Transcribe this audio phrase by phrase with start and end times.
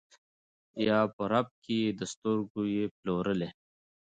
[0.87, 3.49] یا په رپ کي یې د سترګو یې پلورلی